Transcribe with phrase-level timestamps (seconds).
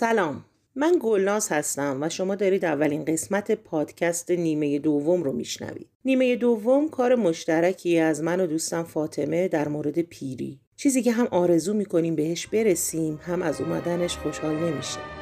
[0.00, 0.44] سلام.
[0.76, 5.88] من گلناز هستم و شما دارید اولین قسمت پادکست نیمه دوم رو میشنوید.
[6.04, 10.60] نیمه دوم کار مشترکی از من و دوستم فاطمه در مورد پیری.
[10.76, 15.17] چیزی که هم آرزو می‌کنیم بهش برسیم هم از اومدنش خوشحال نمیشه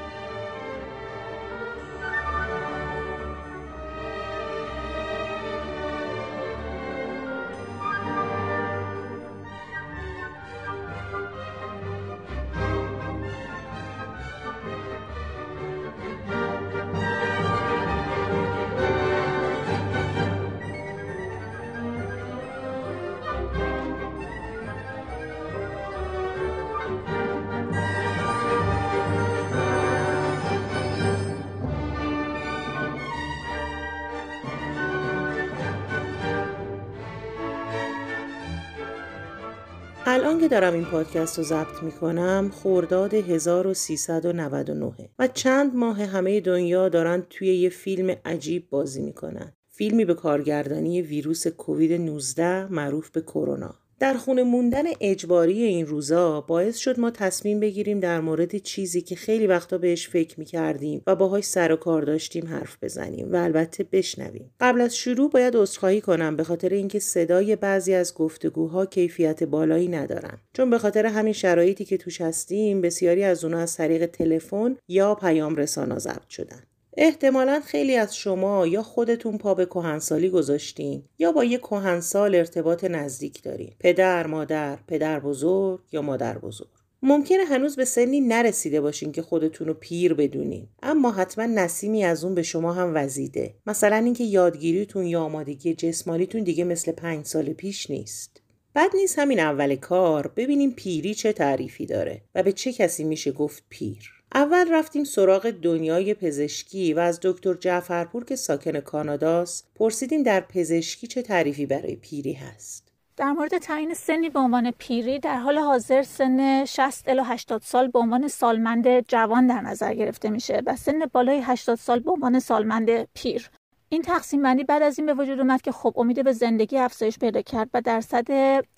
[40.17, 46.89] الان که دارم این پادکست رو ضبط می‌کنم خورداد 1399 و چند ماه همه دنیا
[46.89, 49.53] دارن توی یه فیلم عجیب بازی می‌کنن.
[49.71, 53.75] فیلمی به کارگردانی ویروس کووید 19 معروف به کرونا.
[54.01, 59.17] در خونه موندن اجباری این روزا باعث شد ما تصمیم بگیریم در مورد چیزی که
[59.17, 63.85] خیلی وقتا بهش فکر می‌کردیم و باهاش سر و کار داشتیم حرف بزنیم و البته
[63.93, 64.51] بشنویم.
[64.61, 69.89] قبل از شروع باید عذرخواهی کنم به خاطر اینکه صدای بعضی از گفتگوها کیفیت بالایی
[69.89, 70.39] ندارن.
[70.53, 75.15] چون به خاطر همین شرایطی که توش هستیم بسیاری از اونها از طریق تلفن یا
[75.15, 76.63] پیام رسانا ضبط شدن.
[76.99, 82.85] احتمالا خیلی از شما یا خودتون پا به کهنسالی گذاشتین یا با یه کهنسال ارتباط
[82.85, 83.73] نزدیک دارین.
[83.81, 86.69] پدر مادر پدر بزرگ یا مادر بزرگ.
[87.03, 92.25] ممکنه هنوز به سنی نرسیده باشین که خودتون رو پیر بدونین اما حتما نسیمی از
[92.25, 93.55] اون به شما هم وزیده.
[93.67, 98.43] مثلا اینکه یادگیریتون یا آمادگی جسمانیتون دیگه مثل پنج سال پیش نیست.
[98.75, 103.33] بد نیست همین اول کار ببینیم پیری چه تعریفی داره و به چه کسی میشه
[103.33, 104.16] گفت پیر.
[104.35, 111.07] اول رفتیم سراغ دنیای پزشکی و از دکتر جعفرپور که ساکن کاناداست پرسیدیم در پزشکی
[111.07, 112.87] چه تعریفی برای پیری هست.
[113.17, 117.89] در مورد تعیین سنی به عنوان پیری در حال حاضر سن 60 الی 80 سال
[117.89, 122.41] به عنوان سالمند جوان در نظر گرفته میشه و سن بالای 80 سال به عنوان
[122.41, 123.51] سالمند پیر.
[123.89, 127.19] این تقسیم بندی بعد از این به وجود اومد که خب امید به زندگی افزایش
[127.19, 128.27] پیدا کرد و درصد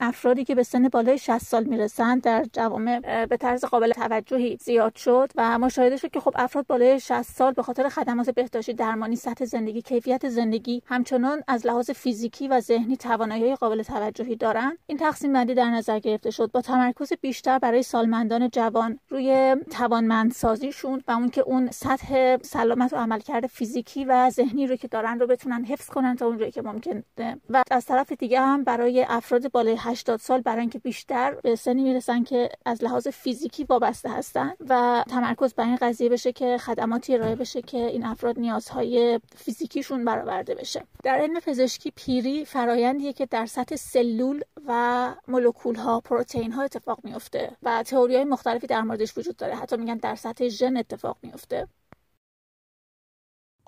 [0.01, 4.97] افرادی که به سن بالای 60 سال می‌رسند در جوامع به طرز قابل توجهی زیاد
[4.97, 9.17] شد و مشاهده شد که خب افراد بالای 60 سال به خاطر خدمات بهداشتی درمانی
[9.17, 14.79] سطح زندگی کیفیت زندگی همچنان از لحاظ فیزیکی و ذهنی توانایی قابل توجهی دارند.
[14.87, 21.03] این تقسیم بندی در نظر گرفته شد با تمرکز بیشتر برای سالمندان جوان روی توانمندسازیشون
[21.09, 25.27] و اون که اون سطح سلامت و عملکرد فیزیکی و ذهنی رو که دارن رو
[25.27, 27.05] بتونن حفظ کنن تا اونجایی که ممکنه.
[27.51, 31.83] و از طرف دیگه هم برای افراد بالای 80 سال برای اینکه بیشتر به سنی
[31.83, 37.15] می‌رسن که از لحاظ فیزیکی وابسته هستن و تمرکز بر این قضیه بشه که خدماتی
[37.15, 40.85] ارائه بشه که این افراد نیازهای فیزیکیشون برآورده بشه.
[41.03, 46.99] در علم پزشکی پیری فرایندیه که در سطح سلول و مولکول ها پروتئین ها اتفاق
[47.05, 49.55] میفته و تئوری های مختلفی در موردش وجود داره.
[49.55, 51.69] حتی میگن در سطح ژن اتفاق میفته.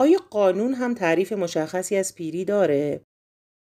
[0.00, 3.06] آیا قانون هم تعریف مشخصی از پیری داره؟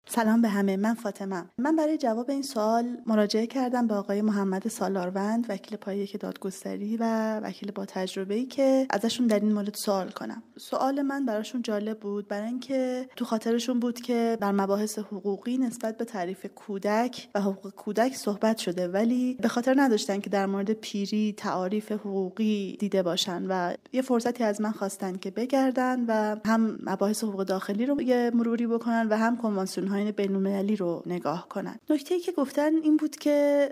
[0.10, 4.68] سلام به همه من فاطمه من برای جواب این سوال مراجعه کردم به آقای محمد
[4.68, 10.10] سالاروند وکیل پایه دادگستری و وکیل با تجربه ای که ازشون در این مورد سوال
[10.10, 10.44] کنم.
[10.58, 15.98] سوال من براشون جالب بود برای اینکه تو خاطرشون بود که در مباحث حقوقی نسبت
[15.98, 20.74] به تعریف کودک و حقوق کودک صحبت شده ولی به خاطر نداشتن که در مورد
[20.74, 26.80] پیری تعاریف حقوقی دیده باشن و یه فرصتی از من خواستن که بگردن و هم
[26.84, 31.79] مباحث حقوق داخلی رو یه مروری بکنن و هم کنوانسیون های بین‌المللی رو نگاه کنن.
[31.89, 33.69] نکته ای که گفتن این بود که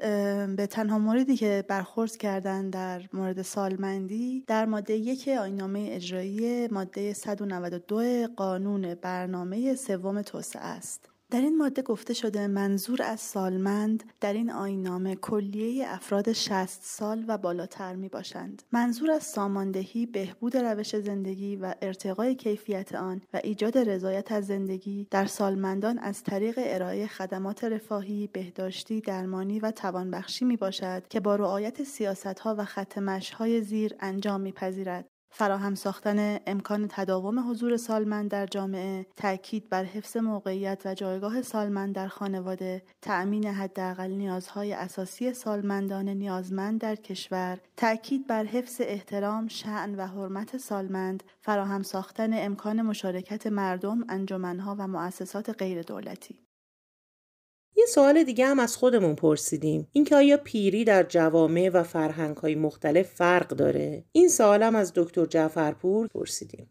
[0.58, 7.14] به تنها موردی که برخورد کردن در مورد سالمندی در ماده یک آینامه اجرایی ماده
[7.14, 11.13] 192 قانون برنامه سوم توسعه است.
[11.34, 17.26] در این ماده گفته شده منظور از سالمند در این آینامه کلیه افراد 60 سال
[17.28, 18.64] و بالاتر می باشند.
[18.72, 25.08] منظور از ساماندهی بهبود روش زندگی و ارتقای کیفیت آن و ایجاد رضایت از زندگی
[25.12, 31.36] در سالمندان از طریق ارائه خدمات رفاهی، بهداشتی، درمانی و توانبخشی می باشد که با
[31.36, 32.98] رعایت سیاست ها و خط
[33.38, 35.13] های زیر انجام می پذیرد.
[35.36, 41.96] فراهم ساختن امکان تداوم حضور سالمند در جامعه، تاکید بر حفظ موقعیت و جایگاه سالمند
[41.96, 49.96] در خانواده، تأمین حداقل نیازهای اساسی سالمندان نیازمند در کشور، تاکید بر حفظ احترام، شعن
[49.96, 56.40] و حرمت سالمند، فراهم ساختن امکان مشارکت مردم، انجمنها و مؤسسات غیر دولتی.
[57.76, 59.88] یه سوال دیگه هم از خودمون پرسیدیم.
[59.92, 65.26] اینکه آیا پیری در جوامع و فرهنگ مختلف فرق داره؟ این سوال هم از دکتر
[65.26, 66.70] جعفرپور پرسیدیم.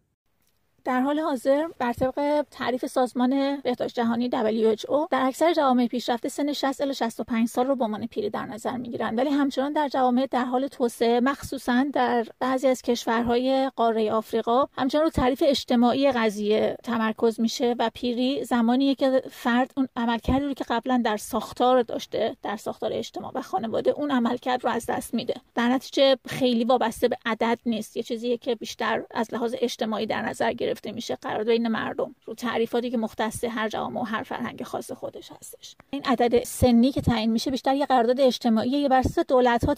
[0.84, 6.52] در حال حاضر بر طبق تعریف سازمان بهداشت جهانی WHO در اکثر جوامع پیشرفته سن
[6.52, 9.18] 60 الی 65 سال رو به عنوان پیری در نظر می‌گیرند.
[9.18, 15.04] ولی همچنان در جوامع در حال توسعه مخصوصا در بعضی از کشورهای قاره آفریقا همچنان
[15.04, 20.64] رو تعریف اجتماعی قضیه تمرکز میشه و پیری زمانیه که فرد اون عملکردی رو که
[20.68, 25.34] قبلا در ساختار داشته در ساختار اجتماع و خانواده اون عملکرد رو از دست میده.
[25.54, 27.96] در نتیجه خیلی وابسته به عدد نیست.
[27.96, 32.14] یه چیزیه که بیشتر از لحاظ اجتماعی در نظر گرفت گرفته میشه قرار بین مردم
[32.24, 35.76] رو تعریفاتی که مختص هر جامعه و هر فرهنگ خاص خودش هستش.
[35.90, 39.74] این عدد سنی که تعیین میشه بیشتر یه قرارداد اجتماعی یه بر دولت ها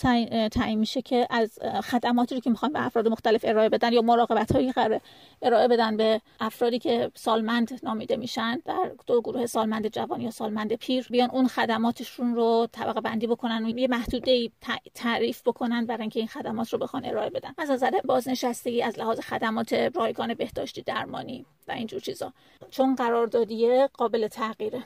[0.48, 4.52] تعیین میشه که از خدماتی رو که می‌خوان به افراد مختلف ارائه بدن یا مراقبت
[4.52, 5.00] هایی قرار
[5.42, 10.72] ارائه بدن به افرادی که سالمند نامیده میشن در دو گروه سالمند جوان یا سالمند
[10.72, 14.50] پیر بیان اون خدماتشون رو طبقه بندی بکنن و یه محدوده
[14.94, 17.54] تعریف بکنن برای اینکه این خدمات رو بخوان ارائه بدن.
[17.58, 22.32] از نظر بازنشستگی از لحاظ خدمات رایگان بهداشتی درمانی و اینجور چیزا
[22.70, 24.84] چون قراردادیه قابل تغییره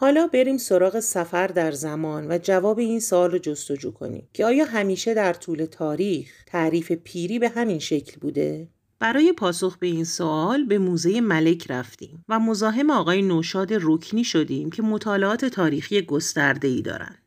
[0.00, 4.64] حالا بریم سراغ سفر در زمان و جواب این سوال رو جستجو کنیم که آیا
[4.64, 8.68] همیشه در طول تاریخ تعریف پیری به همین شکل بوده؟
[8.98, 14.70] برای پاسخ به این سوال به موزه ملک رفتیم و مزاحم آقای نوشاد رکنی شدیم
[14.70, 17.18] که مطالعات تاریخی گسترده ای دارن.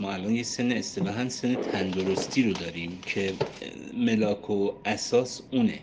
[0.00, 3.34] ما الان یه سن اصطلاحا سن تندرستی رو داریم که
[3.94, 5.78] ملاک و اساس اونه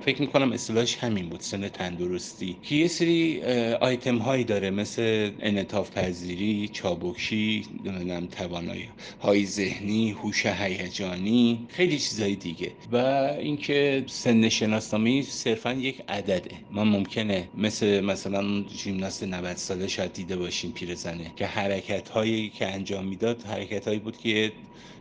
[0.00, 2.56] فکر می‌کنم اصطلاحش همین بود سن تندرستی.
[2.62, 3.42] که یه سری
[3.80, 8.88] آیتم هایی داره مثل انطاف پذیری چابکشی نمی‌دونم توانایی
[9.20, 12.72] های ذهنی هوش هیجانی خیلی چیزهای دیگه.
[12.92, 12.96] و
[13.40, 16.50] اینکه سن شناسنامه صرفا یک عدده.
[16.70, 21.32] ما ممکنه مثل مثلا ژیمناست 90 ساله شاید دیده باشیم پیرزنه.
[21.36, 24.52] که حرکت هایی که انجام می‌داد حرکت هایی بود که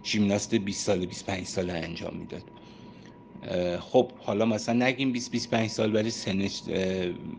[0.06, 2.44] ژیمناست 20 ساله 25 ساله انجام می‌داد.
[3.80, 6.62] خب حالا مثلا نگیم 20 25 سال ولی سنش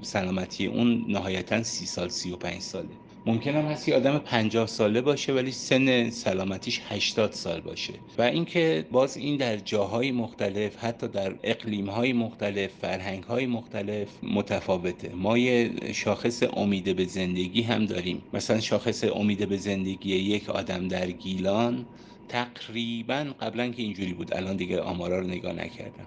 [0.03, 2.89] سلامتی اون نهایتا 30 سال 35 ساله.
[3.27, 7.93] ممکن هم هست آدم 50 ساله باشه ولی سن سلامتیش 80 سال باشه.
[8.19, 15.13] و اینکه باز این در جاهای مختلف حتی در اقلیمهای مختلف فرهنگهای مختلف متفاوته.
[15.15, 18.23] ما یه شاخص امید به زندگی هم داریم.
[18.33, 21.87] مثلا شاخص امید به زندگی یک آدم در گیلان
[22.31, 26.07] تقریبا قبلا که اینجوری بود الان دیگه آمارا رو نگاه نکردم.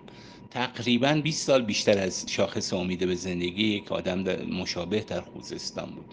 [0.51, 6.12] تقریبا 20 سال بیشتر از شاخص امید به زندگی یک آدم مشابه در خوزستان بود.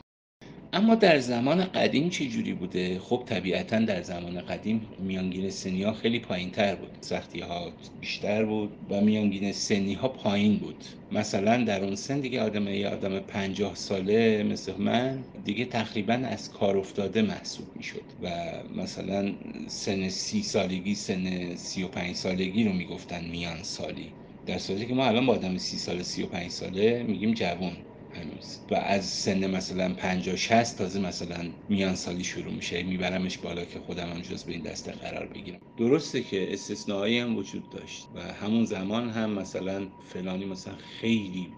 [0.72, 5.92] اما در زمان قدیم چه جوری بوده؟ خب طبیعتا در زمان قدیم میانگین سنی ها
[5.92, 6.98] خیلی پایین تر بود.
[7.00, 10.84] سختی ها بیشتر بود و میانگین سنی ها پایین بود.
[11.12, 16.50] مثلا در اون سن دیگه آدم یه آدم پنجاه ساله مثل من دیگه تقریبا از
[16.50, 18.30] کار افتاده محسوب می‌شد و
[18.76, 19.32] مثلا
[19.66, 24.14] سن سی سالگی سن سی و پنج سالگی رو می‌گفتن میان سالی.
[24.46, 27.76] در صورتی که ما الان با آدم سی ساله سی و پنج ساله میگیم جوان.
[28.12, 28.58] هنوز.
[28.70, 32.82] و از سن مثلا 50 60 تازه مثلا میان سالی شروع میشه.
[32.82, 35.60] میبرمش بالا که خودم هم جز به این دسته قرار بگیرم.
[35.76, 38.08] درسته که استثنایی هم وجود داشت.
[38.14, 41.52] و همون زمان هم مثلا فلانی مثلا خیلی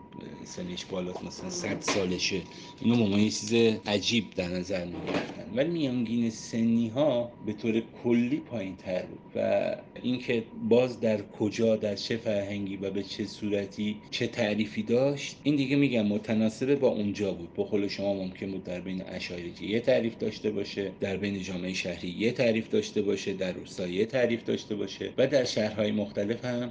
[0.44, 2.40] سنش بالاست مثلا 100 سالشه.
[2.80, 3.52] اینو به یه چیز
[3.86, 5.44] عجیب در نظر می‌گرفتن.
[5.54, 11.76] ولی میانگین سنی ها به طور کلی پایین تر بود و اینکه باز در کجا
[11.76, 16.88] در چه فرهنگی و به چه صورتی چه تعریفی داشت این دیگه میگم متناسب با
[16.88, 17.54] اونجا بود.
[17.54, 21.72] به قول شما ممکن بود در بین اشایری یه تعریف داشته باشه در بین جامعه
[21.72, 26.44] شهری یه تعریف داشته باشه در روستا یه تعریف داشته باشه و در شهرهای مختلف
[26.44, 26.70] هم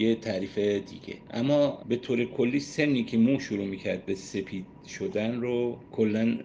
[0.00, 1.16] یه تعریف دیگه.
[1.30, 6.38] اما به طور کلی سنی که مو شروع می‌کرد به سپید شدن رو کلا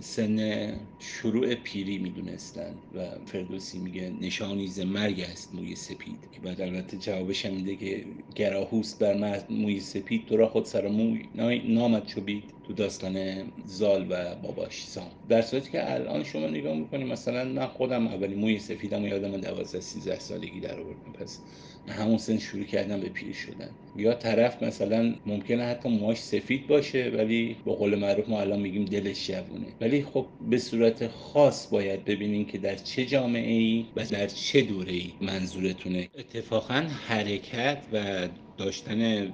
[0.00, 6.18] سن شروع پیری می‌دونستن و فردوسی میگه نشانی ز مرگ است موی سپید.
[6.32, 10.88] که بعد البته جوابش هم میده که گراهوست بر موی سپید تو را خود سر
[10.88, 11.22] موی
[11.68, 15.10] نامد چوبید تو داستان زال و باباش سام.
[15.28, 19.36] در صورتی که الان شما نگاه می‌کنید مثلا من خودم اولی موی سفیدم و یادم
[19.36, 21.12] 12 13 سالگی در آوردم.
[21.12, 21.40] پس
[21.88, 23.70] همون سن شروع کردم به پیر شدن.
[23.96, 28.84] یا طرف مثلا ممکنه حتی موهاش سفید باشه ولی به قول معروف ما الان میگیم
[28.84, 29.66] دلش جوونه.
[29.80, 34.62] ولی خب به صورت خاص باید ببینین که در چه جامعه ای و در چه
[34.62, 36.08] دوره ای منظورتونه.
[36.18, 38.28] اتفاقا حرکت و
[38.58, 39.32] داشتن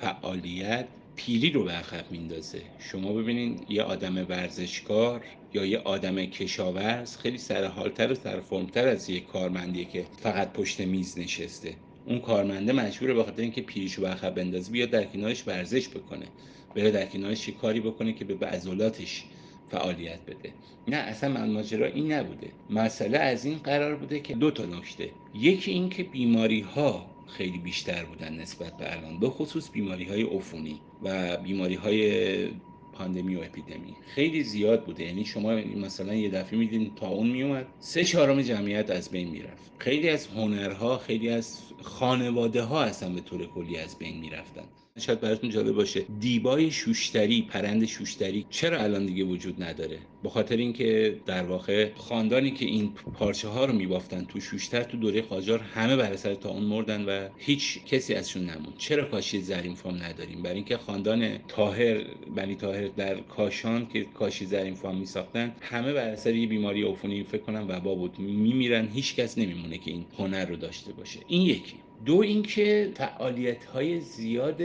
[0.00, 0.86] فعالیت
[1.18, 2.62] پیری رو به عقب میندازه.
[2.78, 5.20] شما ببینین یه آدم ورزشکار
[5.54, 11.18] یا یه آدم کشاورز خیلی سرحالتر و سرفرمتر از یه کارمندیه که فقط پشت میز
[11.18, 11.74] نشسته.
[12.06, 16.26] اون کارمنده مجبوره به خاطر اینکه پیریشو به عقب بندازه بیاد در کنارش ورزش بکنه.
[16.74, 19.24] بره در کنارش یه کاری بکنه که به عضلاتش
[19.70, 20.52] فعالیت بده.
[20.88, 22.48] نه اصلا ماجرا این نبوده.
[22.70, 25.10] مسئله از این قرار بوده که دو تا نکته.
[25.34, 30.22] یکی این که بیماری ها خیلی بیشتر بودن نسبت به الان به خصوص بیماری های
[30.22, 32.48] عفونی و بیماری های
[32.92, 33.96] پاندمی و اپیدمی.
[34.14, 38.90] خیلی زیاد بوده یعنی شما مثلا یه دفعه میدین تا اون میومد سه چهارم جمعیت
[38.90, 39.72] از بین می‌رفت.
[39.78, 44.64] خیلی از هنرها خیلی از خانواده ها اصلا به طور کلی از بین می‌رفتن.
[44.98, 46.04] شاید براتون جالب باشه.
[46.20, 52.50] دیبای شوشتری پرند شوشتری چرا الان دیگه وجود نداره؟ به خاطر اینکه در واقع خاندانی
[52.50, 56.50] که این پارچه ها رو میبافتن تو شوشتر تو دوره قاجار همه بر سر تا
[56.50, 58.74] اون مردن و هیچ کسی ازشون نموند.
[58.78, 62.04] چرا کاشی زرین فام نداریم؟ برای اینکه خاندان تاهر
[62.36, 67.24] بنی تاهر در کاشان که کاشی زرین فام میساختن همه بر اثر یه بیماری عفونی
[67.24, 68.18] فکر کنم وبا بود.
[68.18, 71.20] میمیرن هیچ کس نمیمونه که این هنر رو داشته باشه.
[71.28, 71.74] این یکی.
[72.06, 74.58] دو اینکه فعالیت های زیاد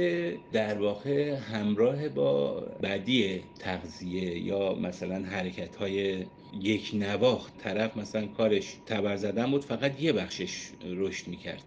[0.51, 6.25] در واقع همراه با بدی تغذیه یا مثلا حرکت های
[6.61, 11.63] یک نواخت طرف مثلا کارش تبر زدن بود فقط یه بخشش رشد می‌کرد.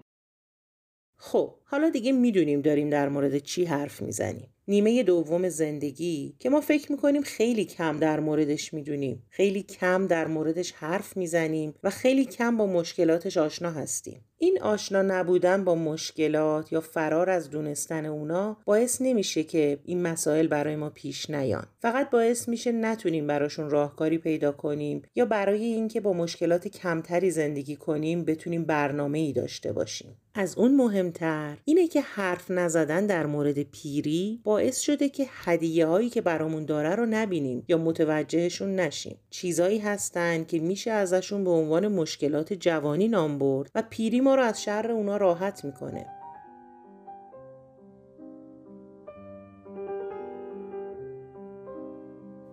[1.18, 4.48] خب حالا دیگه می‌دونیم داریم در مورد چی حرف می‌زنیم.
[4.68, 9.22] نیمه دوم زندگی که ما فکر می‌کنیم خیلی کم در موردش می‌دونیم.
[9.30, 14.24] خیلی کم در موردش حرف می‌زنیم و خیلی کم با مشکلاتش آشنا هستیم.
[14.38, 20.46] این آشنا نبودن با مشکلات یا فرار از دونستن اونا باعث نمیشه که این مسائل
[20.46, 21.66] برای ما پیش نیان.
[21.78, 27.76] فقط باعث میشه نتونیم براشون راهکاری پیدا کنیم یا برای اینکه با مشکلات کمتری زندگی
[27.76, 30.16] کنیم بتونیم برنامه ای داشته باشیم.
[30.38, 36.10] از اون مهمتر اینه که حرف نزدن در مورد پیری باعث شده که هدیه هایی
[36.10, 39.16] که برامون داره رو نبینیم یا متوجهشون نشیم.
[39.30, 44.42] چیزایی هستن که میشه ازشون به عنوان مشکلات جوانی نام برد و پیری ما رو
[44.42, 46.06] از شر اونا راحت می‌کنه.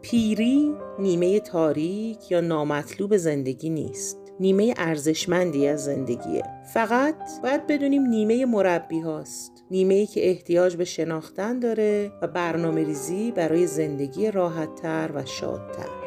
[0.01, 4.18] پیری نیمه تاریک یا نامطلوب زندگی نیست.
[4.39, 6.44] نیمه ارزشمندی از زندگیه.
[6.74, 9.51] فقط باید بدونیم نیمه مربی هاست.
[9.72, 16.02] نیمه ای که احتیاج به شناختن داره و برنامه ریزی برای زندگی راحتتر و شادتر.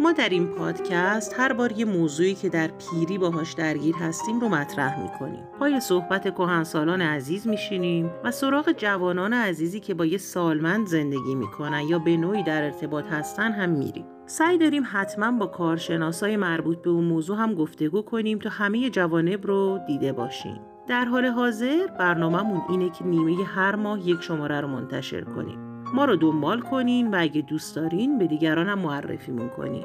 [0.00, 4.48] ما در این پادکست هر بار یه موضوعی که در پیری باهاش درگیر هستیم رو
[4.48, 5.44] مطرح می‌کنیم.
[5.58, 11.80] پای صحبت کهنسالان عزیز میشینیم و سراغ جوانان عزیزی که با یه سالمند زندگی می‌کنن
[11.80, 14.04] یا به نوعی در ارتباط هستن هم میریم.
[14.26, 19.46] سعی داریم حتما با کارشناسای مربوط به اون موضوع هم گفتگو کنیم تا همه جوانب
[19.46, 20.60] رو دیده باشیم.
[20.88, 25.65] در حال حاضر برنامهمون اینه که نیمه هر ماه یک شماره رو منتشر کنیم.
[25.94, 29.84] ما رو دنبال کنین و اگه دوست دارین به دیگران هم معرفیمون کنین.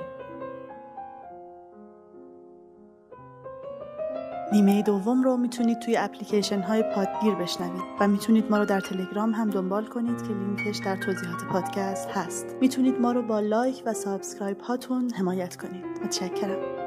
[4.53, 9.31] نیمه دوم رو می‌تونید توی اپلیکیشن های پادگیر بشنوید و می‌تونید ما رو در تلگرام
[9.31, 12.55] هم دنبال کنید که لینکش در توضیحات پادکست هست.
[12.61, 15.85] می‌تونید ما رو با لایک و سابسکرایب هاتون حمایت کنید.
[16.03, 16.80] متشکرم.